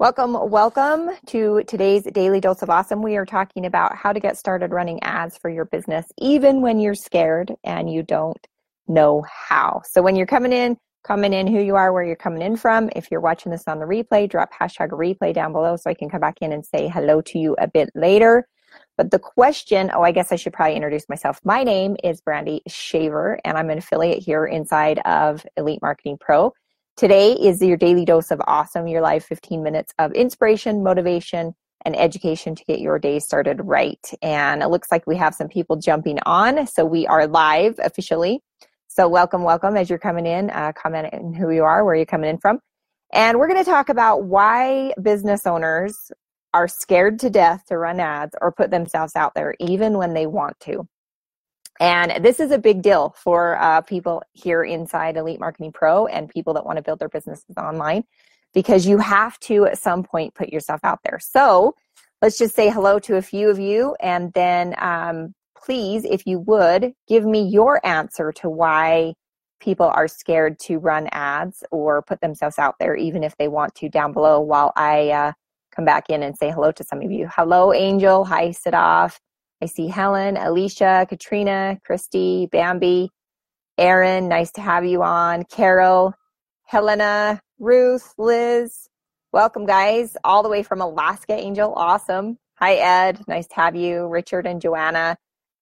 [0.00, 3.02] Welcome, welcome to today's Daily Dose of Awesome.
[3.02, 6.78] We are talking about how to get started running ads for your business, even when
[6.78, 8.38] you're scared and you don't
[8.86, 9.82] know how.
[9.84, 12.90] So when you're coming in, coming in who you are, where you're coming in from.
[12.94, 16.08] If you're watching this on the replay, drop hashtag replay down below so I can
[16.08, 18.46] come back in and say hello to you a bit later.
[18.96, 21.40] But the question, oh, I guess I should probably introduce myself.
[21.42, 26.54] My name is Brandy Shaver, and I'm an affiliate here inside of Elite Marketing Pro.
[26.98, 31.96] Today is your daily dose of awesome, your live 15 minutes of inspiration, motivation, and
[31.96, 34.04] education to get your day started right.
[34.20, 36.66] And it looks like we have some people jumping on.
[36.66, 38.40] So we are live officially.
[38.88, 40.50] So welcome, welcome as you're coming in.
[40.50, 42.58] Uh, comment in who you are, where you're coming in from.
[43.12, 46.10] And we're going to talk about why business owners
[46.52, 50.26] are scared to death to run ads or put themselves out there, even when they
[50.26, 50.88] want to.
[51.80, 56.28] And this is a big deal for uh, people here inside Elite Marketing Pro and
[56.28, 58.04] people that want to build their businesses online
[58.52, 61.18] because you have to at some point put yourself out there.
[61.20, 61.74] So
[62.20, 66.40] let's just say hello to a few of you and then um, please, if you
[66.40, 69.14] would, give me your answer to why
[69.60, 73.74] people are scared to run ads or put themselves out there, even if they want
[73.76, 75.32] to, down below while I uh,
[75.74, 77.28] come back in and say hello to some of you.
[77.32, 78.24] Hello, Angel.
[78.24, 79.18] Hi, Sidoff.
[79.60, 83.10] I see Helen, Alicia, Katrina, Christy, Bambi,
[83.76, 84.28] Aaron.
[84.28, 85.44] Nice to have you on.
[85.44, 86.14] Carol,
[86.64, 88.88] Helena, Ruth, Liz.
[89.32, 91.72] Welcome, guys, all the way from Alaska, Angel.
[91.74, 92.38] Awesome.
[92.54, 93.20] Hi, Ed.
[93.26, 94.06] Nice to have you.
[94.06, 95.16] Richard and Joanna.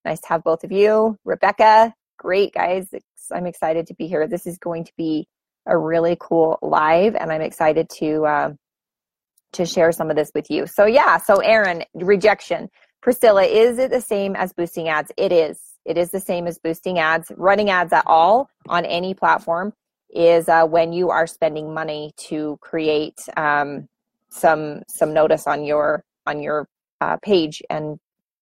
[0.05, 1.17] Nice to have both of you.
[1.25, 1.93] Rebecca.
[2.17, 2.87] Great, guys.
[3.31, 4.27] I'm excited to be here.
[4.27, 5.27] This is going to be
[5.65, 8.53] a really cool live, and I'm excited to uh,
[9.53, 10.65] to share some of this with you.
[10.67, 11.17] So yeah.
[11.17, 12.69] So Aaron, rejection.
[13.07, 15.13] Priscilla, is it the same as boosting ads?
[15.15, 15.57] It is.
[15.85, 17.31] It is the same as boosting ads.
[17.37, 19.71] Running ads at all on any platform
[20.09, 23.87] is uh, when you are spending money to create um,
[24.27, 26.67] some some notice on your on your
[26.99, 27.97] uh, page and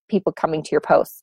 [0.10, 1.22] people coming to your posts.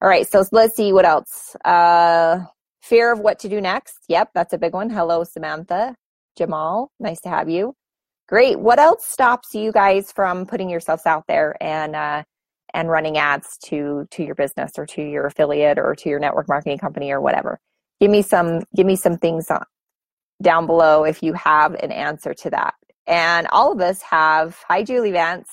[0.00, 1.56] All right, so let's see what else.
[1.64, 2.44] Uh,
[2.80, 4.04] fear of what to do next.
[4.06, 4.88] Yep, that's a big one.
[4.88, 5.96] Hello, Samantha,
[6.38, 6.92] Jamal.
[7.00, 7.74] Nice to have you.
[8.28, 8.60] Great.
[8.60, 12.22] What else stops you guys from putting yourselves out there and uh,
[12.74, 16.48] and running ads to to your business or to your affiliate or to your network
[16.48, 17.58] marketing company or whatever.
[18.00, 19.48] Give me some give me some things
[20.42, 22.74] down below if you have an answer to that.
[23.06, 25.48] And all of us have hi julie vance.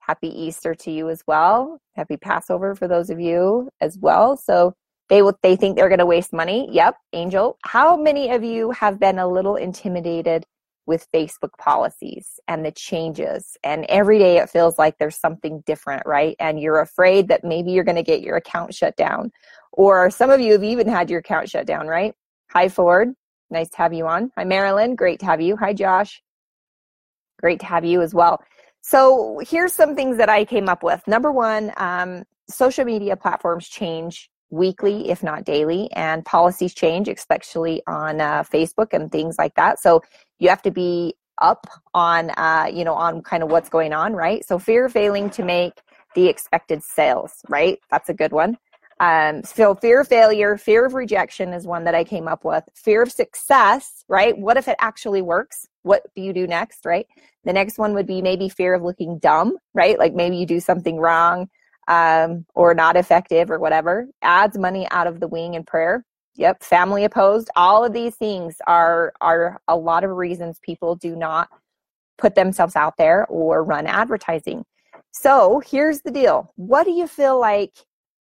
[0.00, 1.78] Happy easter to you as well.
[1.94, 4.36] Happy passover for those of you as well.
[4.36, 4.74] So
[5.10, 6.68] they will they think they're going to waste money.
[6.72, 7.58] Yep angel.
[7.64, 10.46] How many of you have been a little intimidated
[10.90, 13.56] with Facebook policies and the changes.
[13.62, 16.34] And every day it feels like there's something different, right?
[16.40, 19.30] And you're afraid that maybe you're going to get your account shut down.
[19.70, 22.12] Or some of you have even had your account shut down, right?
[22.50, 23.10] Hi, Ford.
[23.50, 24.32] Nice to have you on.
[24.36, 24.96] Hi, Marilyn.
[24.96, 25.56] Great to have you.
[25.58, 26.20] Hi, Josh.
[27.40, 28.42] Great to have you as well.
[28.82, 31.06] So here's some things that I came up with.
[31.06, 37.82] Number one, um, social media platforms change weekly, if not daily, and policies change, especially
[37.86, 39.80] on uh, Facebook and things like that.
[39.80, 40.02] So
[40.38, 44.12] you have to be up on, uh, you know, on kind of what's going on,
[44.12, 44.44] right?
[44.44, 45.80] So fear of failing to make
[46.14, 47.78] the expected sales, right?
[47.90, 48.58] That's a good one.
[49.00, 52.64] Um, so fear of failure, fear of rejection is one that I came up with.
[52.74, 54.36] Fear of success, right?
[54.36, 55.66] What if it actually works?
[55.82, 57.06] What do you do next, right?
[57.44, 59.98] The next one would be maybe fear of looking dumb, right?
[59.98, 61.48] Like maybe you do something wrong
[61.90, 64.06] um, or not effective or whatever.
[64.22, 66.04] Adds money out of the wing in prayer.
[66.36, 67.50] Yep, family opposed.
[67.56, 71.48] All of these things are are a lot of reasons people do not
[72.16, 74.64] put themselves out there or run advertising.
[75.10, 76.52] So here's the deal.
[76.56, 77.74] What do you feel like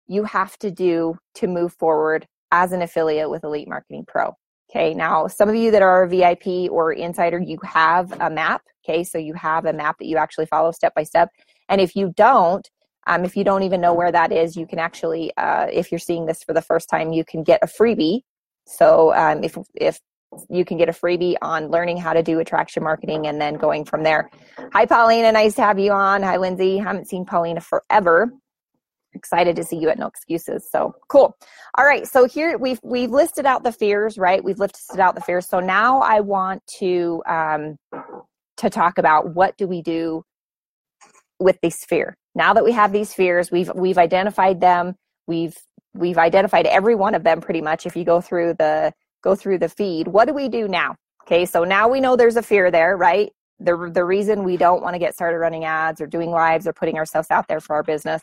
[0.06, 4.34] you have to do to move forward as an affiliate with Elite Marketing Pro?
[4.71, 8.62] Okay, now some of you that are a VIP or insider, you have a map.
[8.84, 11.31] Okay, so you have a map that you actually follow step by step.
[11.69, 12.69] And if you don't,
[13.06, 15.99] um, if you don't even know where that is, you can actually, uh, if you're
[15.99, 18.21] seeing this for the first time, you can get a freebie.
[18.67, 20.00] So um, if if
[20.50, 23.84] you can get a freebie on learning how to do attraction marketing and then going
[23.84, 24.28] from there.
[24.72, 25.32] Hi, Paulina.
[25.32, 26.23] Nice to have you on.
[26.23, 26.79] Hi, Lindsay.
[26.79, 28.32] Haven't seen Paulina forever.
[29.14, 30.69] Excited to see you at No Excuses.
[30.70, 31.37] So cool.
[31.79, 32.06] All right.
[32.06, 34.43] So here we've we've listed out the fears, right?
[34.44, 35.47] We've listed out the fears.
[35.47, 37.76] So now I want to um,
[38.59, 40.23] to talk about what do we do
[41.38, 42.17] with this fear.
[42.37, 44.94] Now that we have these fears, we've we've identified them.
[45.27, 45.56] We've
[45.94, 47.87] we've identified every one of them pretty much.
[47.87, 48.93] If you go through the
[49.23, 50.97] go through the feed, what do we do now?
[51.23, 53.33] Okay, so now we know there's a fear there, right?
[53.59, 56.75] The the reason we don't want to get started running ads or doing lives or
[56.75, 58.23] putting ourselves out there for our business.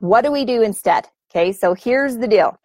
[0.00, 1.08] What do we do instead?
[1.30, 2.58] Okay, so here's the deal.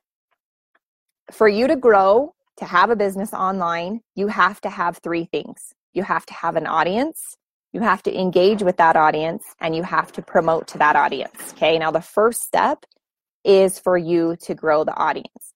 [1.31, 5.75] For you to grow, to have a business online, you have to have three things.
[5.94, 7.38] You have to have an audience,
[7.74, 11.54] you have to engage with that audience and you have to promote to that audience.
[11.54, 11.77] Okay.
[11.77, 12.86] Now, the first step
[13.44, 15.54] is for you to grow the audience.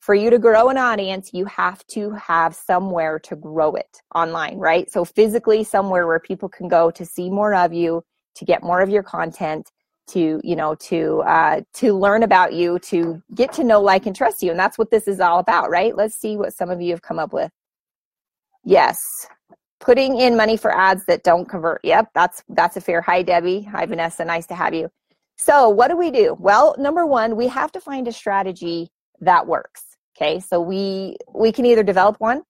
[0.00, 4.58] For you to grow an audience, you have to have somewhere to grow it online,
[4.58, 4.90] right?
[4.90, 8.02] So, physically, somewhere where people can go to see more of you,
[8.34, 9.70] to get more of your content,
[10.08, 14.16] to you know to uh, to learn about you to get to know like and
[14.16, 16.80] trust you and that's what this is all about right let's see what some of
[16.80, 17.50] you have come up with
[18.64, 19.26] yes
[19.82, 21.80] putting in money for ads that don't convert.
[21.84, 23.62] Yep that's that's a fair hi debbie.
[23.62, 24.24] Hi vanessa.
[24.24, 24.90] Nice to have you.
[25.36, 26.34] So what do we do?
[26.38, 28.90] Well number one we have to find a strategy
[29.20, 29.84] that works
[30.16, 30.40] okay?
[30.40, 32.42] So we we can either develop one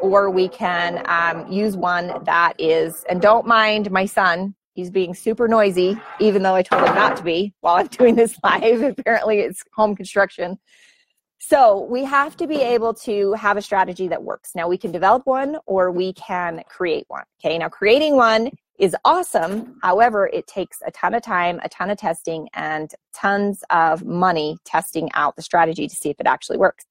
[0.00, 5.12] or we can um, use one that is and don't mind my son He's being
[5.12, 8.80] super noisy, even though I told him not to be while I'm doing this live.
[8.80, 10.56] Apparently, it's home construction.
[11.38, 14.52] So we have to be able to have a strategy that works.
[14.54, 17.24] Now we can develop one or we can create one.
[17.40, 17.56] Okay.
[17.58, 19.78] Now creating one is awesome.
[19.82, 24.56] However, it takes a ton of time, a ton of testing, and tons of money
[24.64, 26.84] testing out the strategy to see if it actually works.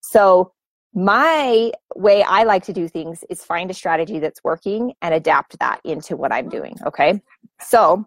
[0.00, 0.52] So
[0.94, 5.58] my way I like to do things is find a strategy that's working and adapt
[5.58, 6.76] that into what I'm doing.
[6.86, 7.20] Okay.
[7.60, 8.06] So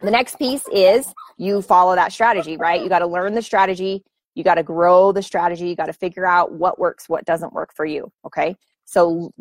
[0.00, 2.82] the next piece is you follow that strategy, right?
[2.82, 4.04] You got to learn the strategy.
[4.34, 5.68] You got to grow the strategy.
[5.68, 8.12] You got to figure out what works, what doesn't work for you.
[8.24, 8.56] Okay.
[8.84, 9.32] So,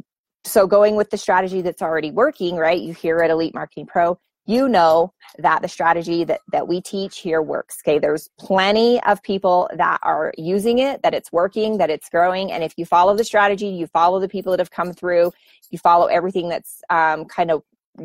[0.43, 2.79] so going with the strategy that's already working, right?
[2.79, 4.19] You hear at Elite Marketing Pro,
[4.49, 7.77] you know that the strategy that, that we teach here works.
[7.85, 12.51] Okay, there's plenty of people that are using it, that it's working, that it's growing.
[12.51, 15.33] And if you follow the strategy, you follow the people that have come through,
[15.69, 17.61] you follow everything that's um, kind of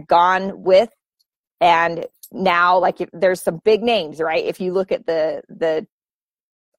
[0.06, 0.90] gone with,
[1.62, 4.44] and now like there's some big names, right?
[4.44, 5.86] If you look at the the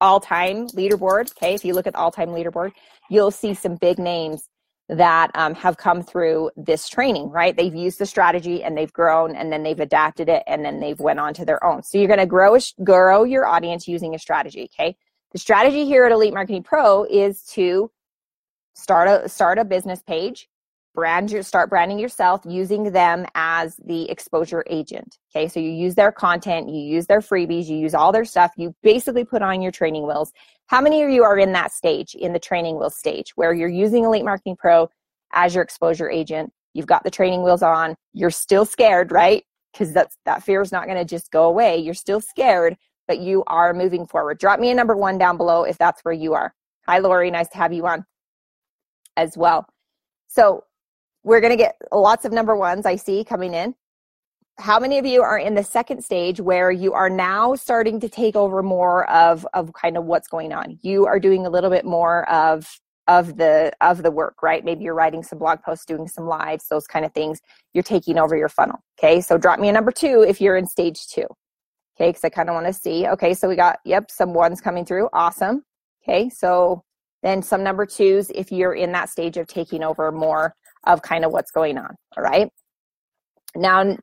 [0.02, 2.72] all-time leaderboard, okay, if you look at the all-time leaderboard,
[3.10, 4.50] you'll see some big names
[4.88, 7.56] that um, have come through this training right?
[7.58, 11.00] They've used the strategy and they've grown and then they've adapted it and then they've
[11.00, 11.82] went on to their own.
[11.82, 14.96] So you're going to grow grow your audience using a strategy okay?
[15.32, 17.92] The strategy here at elite marketing pro is to
[18.76, 20.50] start a start a business page
[20.96, 25.48] brand your start branding yourself using them as the exposure agent okay?
[25.48, 28.74] So you use their content you use their freebies you use all their stuff you
[28.82, 30.32] basically put on your training wheels.
[30.68, 33.70] How many of you are in that stage in the training wheels stage where you're
[33.70, 34.90] using elite marketing pro
[35.34, 36.52] as your exposure agent?
[36.74, 39.44] You've got the training wheels on you're still scared right?
[39.74, 42.78] Because that's that fear is not going to just go away you're still scared
[43.08, 44.40] but you are moving forward.
[44.40, 46.54] Drop me a number one down below if that's where you are.
[46.88, 48.06] Hi lori nice to have you on
[49.18, 49.68] as well.
[50.28, 50.64] So
[51.26, 53.74] we're going to get lots of number ones I see coming in.
[54.60, 58.08] How many of you are in the second stage where you are now starting to
[58.08, 60.78] take over more of, of kind of what's going on?
[60.82, 64.66] You are doing a little bit more of of the of the work right?
[64.66, 67.40] Maybe you're writing some blog posts doing some lives those kind of things.
[67.74, 69.22] You're taking over your funnel okay?
[69.22, 71.28] So drop me a number two if you're in stage two
[71.96, 72.10] okay?
[72.10, 73.06] Because i kind of want to see.
[73.08, 75.10] Okay so we got yep some ones coming through.
[75.14, 75.64] Awesome
[76.04, 76.30] okay?
[76.30, 76.84] So
[77.22, 80.56] then some number twos if you're in that stage of taking over more
[80.86, 81.96] of kind of what's going on.
[82.18, 82.50] All right.
[83.56, 83.98] Now,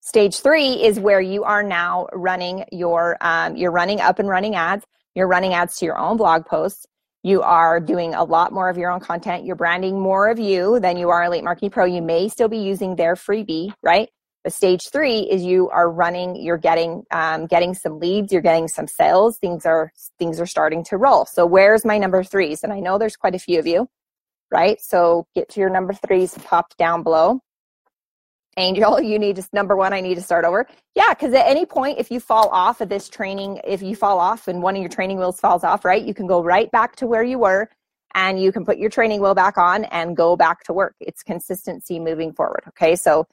[0.00, 4.54] stage three is where you are now running your, um, you're running up and running
[4.54, 4.84] ads.
[5.14, 6.86] You're running ads to your own blog posts.
[7.22, 9.46] You are doing a lot more of your own content.
[9.46, 11.86] You're branding more of you than you are Elite Marketing Pro.
[11.86, 14.10] You may still be using their freebie, right?
[14.42, 16.36] But stage three is you are running.
[16.36, 18.30] You're getting um, getting some leads.
[18.30, 19.38] You're getting some sales.
[19.38, 21.24] Things are things are starting to roll.
[21.24, 22.62] So where's my number threes?
[22.62, 23.88] And I know there's quite a few of you
[24.50, 24.80] right?
[24.80, 27.40] So get to your number threes popped down below.
[28.56, 30.66] Angel, you need to, number one, I need to start over.
[30.94, 34.18] Yeah, because at any point, if you fall off of this training, if you fall
[34.18, 36.96] off and one of your training wheels falls off, right, you can go right back
[36.96, 37.68] to where you were
[38.14, 40.94] and you can put your training wheel back on and go back to work.
[41.00, 42.62] It's consistency moving forward.
[42.68, 43.26] Okay, so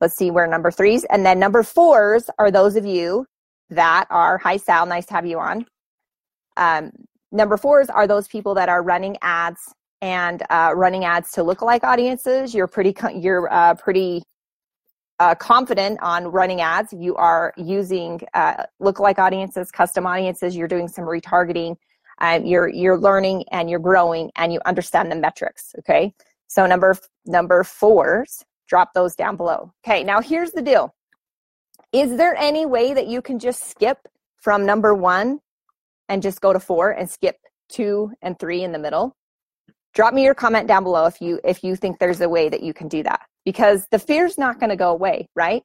[0.00, 3.26] let's see where number threes and then number fours are those of you
[3.70, 5.66] that are, hi Sal, nice to have you on.
[6.56, 6.90] Um,
[7.32, 9.72] number fours are those people that are running ads
[10.04, 12.54] and uh, running ads to lookalike audiences.
[12.54, 14.22] You're pretty you're uh, pretty
[15.18, 16.92] uh, confident on running ads.
[16.92, 20.54] You are using uh, lookalike audiences, custom audiences.
[20.54, 21.76] You're doing some retargeting.
[22.20, 25.74] Um, you're you're learning and you're growing and you understand the metrics.
[25.78, 26.12] Okay,
[26.48, 29.72] so number number fours, drop those down below.
[29.86, 30.94] Okay, now here's the deal.
[31.94, 34.06] Is there any way that you can just skip
[34.36, 35.40] from number one
[36.10, 37.38] and just go to four and skip
[37.70, 39.16] two and three in the middle?
[39.94, 42.62] Drop me your comment down below if you if you think there's a way that
[42.62, 45.62] you can do that because the fear's not going to go away right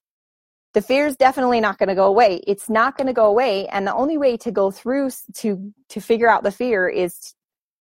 [0.73, 3.85] the fear's definitely not going to go away it's not going to go away and
[3.87, 7.33] the only way to go through to to figure out the fear is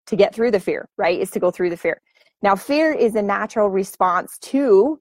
[0.06, 2.00] to get through the fear right is to go through the fear
[2.42, 5.00] now fear is a natural response to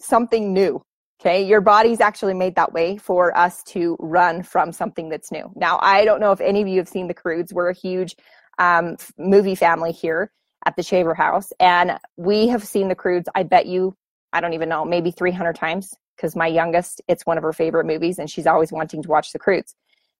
[0.00, 0.82] something new.
[1.20, 5.50] Okay, your body's actually made that way for us to run from something that's new.
[5.56, 7.52] Now, I don't know if any of you have seen The Croods.
[7.52, 8.14] We're a huge
[8.58, 10.30] um, movie family here
[10.66, 13.28] at the Shaver House, and we have seen The Croods.
[13.34, 13.96] I bet you,
[14.32, 17.86] I don't even know, maybe 300 times because my youngest, it's one of her favorite
[17.86, 19.74] movies, and she's always wanting to watch The Croods.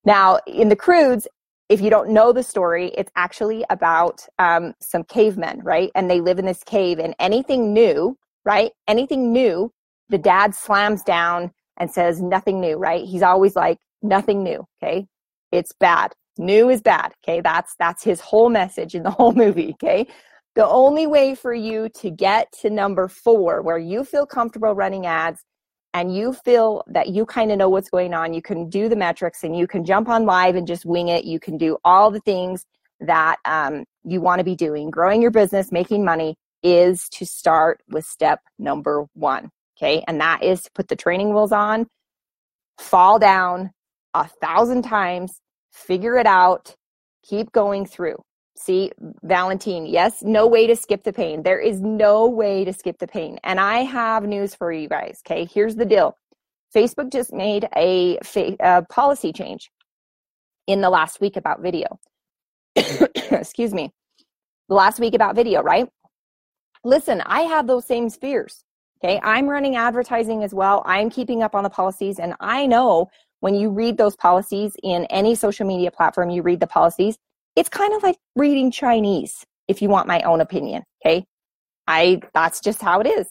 [0.04, 1.26] Now, in The Croods,
[1.68, 5.90] if you don't know the story, it's actually about um, some cavemen, right?
[5.94, 8.72] And they live in this cave, and anything new, right?
[8.86, 9.72] Anything new
[10.08, 13.04] the dad slams down and says nothing new, right?
[13.04, 15.06] He's always like nothing new, okay?
[15.52, 16.12] It's bad.
[16.38, 17.40] New is bad, okay?
[17.40, 20.06] That's that's his whole message in the whole movie, okay?
[20.54, 25.06] The only way for you to get to number 4 where you feel comfortable running
[25.06, 25.44] ads
[25.94, 28.96] and you feel that you kind of know what's going on, you can do the
[28.96, 31.24] metrics and you can jump on live and just wing it.
[31.24, 32.64] You can do all the things
[33.00, 34.90] that um, you want to be doing.
[34.90, 39.50] Growing your business, making money is to start with step number one.
[39.76, 40.02] Okay.
[40.08, 41.86] And that is to put the training wheels on,
[42.78, 43.70] fall down
[44.14, 45.40] a thousand times,
[45.78, 46.74] figure it out,
[47.22, 48.16] keep going through.
[48.56, 48.90] See,
[49.22, 51.42] Valentine, yes, no way to skip the pain.
[51.42, 53.38] There is no way to skip the pain.
[53.44, 55.22] And I have news for you guys.
[55.24, 55.48] Okay.
[55.52, 56.16] Here's the deal
[56.74, 59.70] Facebook just made a, fa- a policy change
[60.66, 61.98] in the last week about video.
[62.76, 63.92] Excuse me.
[64.68, 65.88] The last week about video, right?
[66.84, 68.64] Listen, I have those same fears.
[69.02, 70.82] Okay, I'm running advertising as well.
[70.84, 73.08] I'm keeping up on the policies, and I know
[73.40, 77.18] when you read those policies in any social media platform, you read the policies,
[77.56, 80.82] it's kind of like reading Chinese, if you want my own opinion.
[81.04, 81.24] Okay,
[81.86, 83.28] I that's just how it is.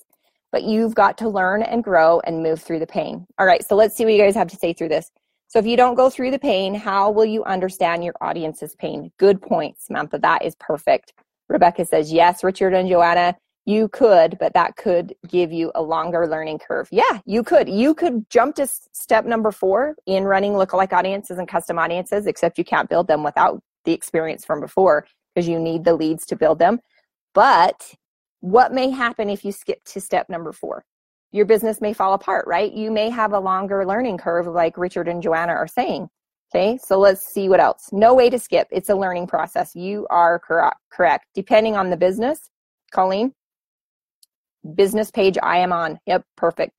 [0.52, 3.28] But you've got to learn and grow and move through the pain.
[3.38, 5.12] All right, so let's see what you guys have to say through this.
[5.48, 9.12] So if you don't go through the pain, how will you understand your audience's pain?
[9.18, 10.20] Good point, Samantha.
[10.20, 11.14] That is perfect.
[11.50, 13.36] Rebecca says, yes, Richard and Joanna,
[13.68, 16.88] you could, but that could give you a longer learning curve.
[16.90, 17.68] Yeah, you could.
[17.68, 22.58] You could jump to step number four in running lookalike audiences and custom audiences, except
[22.58, 25.06] you can't build them without the experience from before
[25.36, 26.80] because you need the leads to build them.
[27.34, 27.94] But
[28.40, 30.86] what may happen if you skip to step number four?
[31.34, 32.72] Your business may fall apart, right?
[32.72, 36.08] You may have a longer learning curve, like Richard and Joanna are saying.
[36.56, 37.90] Okay, so let's see what else.
[37.92, 38.70] No way to skip.
[38.72, 39.76] It's a learning process.
[39.76, 40.78] You are correct.
[40.90, 41.26] Correct.
[41.36, 42.50] Depending on the business,
[42.92, 43.34] Colleen,
[44.76, 46.00] business page I am on.
[46.06, 46.74] Yep, perfect.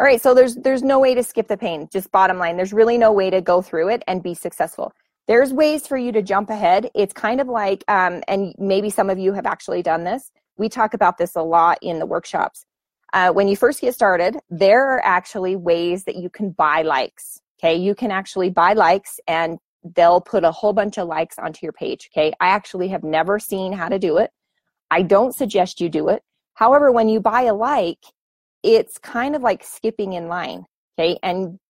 [0.00, 1.88] All right, so there's there's no way to skip the pain.
[1.92, 4.92] Just bottom line, there's really no way to go through it and be successful.
[5.26, 6.88] There's ways for you to jump ahead.
[6.94, 10.30] It's kind of like, um, and maybe some of you have actually done this.
[10.56, 12.64] We talk about this a lot in the workshops.
[13.12, 17.40] Uh, when you first get started, there are actually ways that you can buy likes.
[17.60, 19.58] Okay, you can actually buy likes and
[19.96, 22.08] they'll put a whole bunch of likes onto your page.
[22.12, 24.30] Okay, I actually have never seen how to do it.
[24.90, 26.22] I don't suggest you do it
[26.58, 28.04] However, when you buy a like,
[28.64, 30.66] it's kind of like skipping in line,
[30.98, 31.16] okay?
[31.22, 31.60] And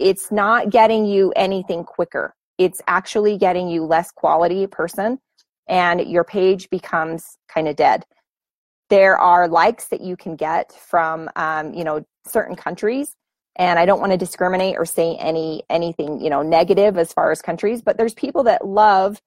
[0.00, 2.34] it's not getting you anything quicker.
[2.56, 5.18] It's actually getting you less quality person
[5.68, 8.06] and your page becomes kind of dead.
[8.88, 13.14] There are likes that you can get from, um, you know, certain countries
[13.56, 17.32] and I don't want to discriminate or say any anything you know negative as far
[17.32, 19.20] as countries, but there's people that love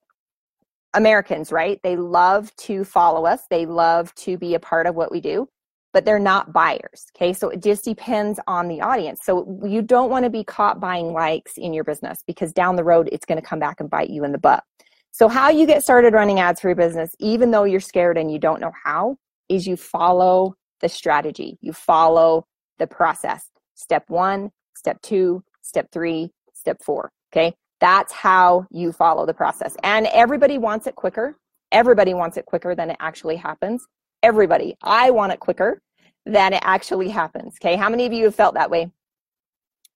[0.94, 1.80] Americans, right?
[1.82, 5.48] They love to follow us, they love to be a part of what we do,
[5.92, 7.06] but they're not buyers.
[7.16, 9.20] Okay, so it just depends on the audience.
[9.24, 12.84] So you don't want to be caught buying likes in your business because down the
[12.84, 14.64] road it's going to come back and bite you in the butt.
[15.14, 18.32] So, how you get started running ads for your business, even though you're scared and
[18.32, 19.18] you don't know how,
[19.50, 22.46] is you follow the strategy, you follow
[22.78, 23.50] the process.
[23.74, 27.12] Step one, step two, step three, step four.
[27.30, 27.54] Okay.
[27.82, 29.76] That's how you follow the process.
[29.82, 31.34] And everybody wants it quicker.
[31.72, 33.84] Everybody wants it quicker than it actually happens.
[34.22, 34.76] Everybody.
[34.84, 35.82] I want it quicker
[36.24, 37.56] than it actually happens.
[37.60, 37.74] Okay.
[37.74, 38.92] How many of you have felt that way?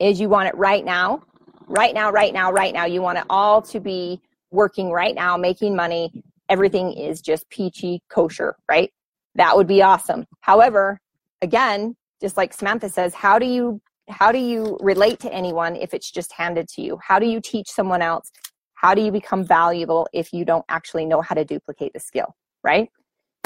[0.01, 1.23] Is you want it right now,
[1.69, 2.87] right now, right now, right now.
[2.87, 6.25] You want it all to be working right now, making money.
[6.49, 8.93] Everything is just peachy kosher, right?
[9.37, 10.27] That would be awesome.
[10.41, 10.99] However,
[11.41, 15.95] again, just like Samantha says, how do you how do you relate to anyone if
[15.95, 16.99] it's just handed to you?
[17.03, 18.31] How do you teach someone else?
[18.75, 22.35] How do you become valuable if you don't actually know how to duplicate the skill,
[22.63, 22.89] right?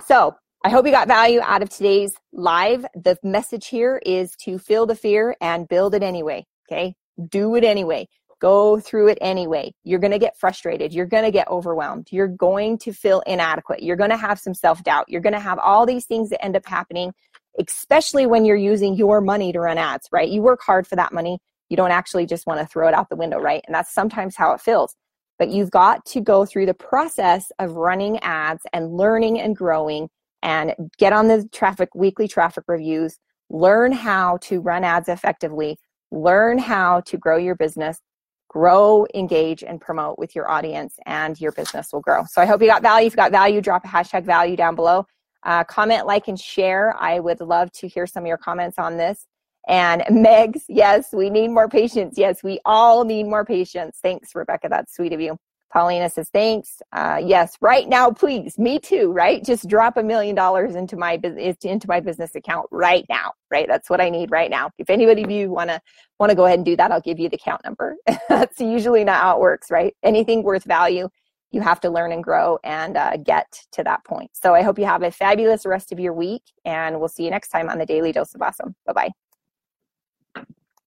[0.07, 2.85] So I hope you got value out of today's live.
[2.95, 6.45] The message here is to feel the fear and build it anyway.
[6.71, 6.95] Okay.
[7.29, 8.09] Do it anyway.
[8.41, 9.73] Go through it anyway.
[9.85, 10.93] You're going to get frustrated.
[10.93, 12.09] You're going to get overwhelmed.
[12.11, 13.83] You're going to feel inadequate.
[13.83, 15.07] You're going to have some self doubt.
[15.09, 17.13] You're going to have all these things that end up happening
[17.59, 20.29] especially when you're using your money to run ads, right?
[20.29, 21.39] You work hard for that money.
[21.69, 23.63] You don't actually just want to throw it out the window, right?
[23.67, 24.95] And that's sometimes how it feels.
[25.39, 30.09] But you've got to go through the process of running ads and learning and growing
[30.43, 35.79] and get on the traffic, weekly traffic reviews, learn how to run ads effectively,
[36.11, 38.01] learn how to grow your business,
[38.49, 42.25] grow, engage, and promote with your audience, and your business will grow.
[42.25, 43.07] So I hope you got value.
[43.07, 45.07] If you got value, drop a hashtag value down below.
[45.43, 46.95] Uh, comment, like, and share.
[46.99, 49.27] I would love to hear some of your comments on this.
[49.69, 52.17] And Megs, yes, we need more patience.
[52.19, 53.99] Yes, we all need more patience.
[54.03, 54.69] Thanks, Rebecca.
[54.69, 55.39] That's sweet of you.
[55.73, 56.83] Paulina says, thanks.
[56.93, 58.59] Uh, yes, right now, please.
[58.59, 59.45] Me too, right?
[59.45, 63.69] Just drop a million dollars into my business, into my business account right now, right?
[63.69, 64.71] That's what I need right now.
[64.79, 65.81] If anybody of you want to,
[66.19, 67.97] want to go ahead and do that, I'll give you the account number.
[68.29, 69.95] That's usually not how it works, right?
[70.03, 71.09] Anything worth value,
[71.51, 74.31] you have to learn and grow and uh, get to that point.
[74.35, 77.31] So I hope you have a fabulous rest of your week and we'll see you
[77.31, 78.75] next time on the Daily Dose of Awesome.
[78.87, 79.30] Bye bye.